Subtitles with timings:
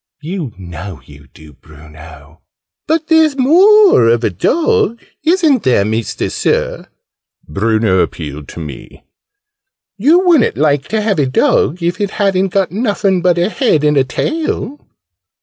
[0.23, 2.41] "You know you do, Bruno!"
[2.87, 6.87] "But there's more of a dog, isn't there, Mister Sir?"
[7.47, 9.03] Bruno appealed to me.
[9.99, 13.83] "You wouldn't like to have a dog if it hadn't got nuffin but a head
[13.83, 14.83] and a tail?"